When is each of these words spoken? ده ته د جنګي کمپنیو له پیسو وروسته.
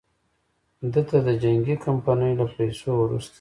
ده 0.91 1.01
ته 1.09 1.17
د 1.27 1.29
جنګي 1.43 1.75
کمپنیو 1.85 2.37
له 2.39 2.45
پیسو 2.57 2.89
وروسته. 2.97 3.29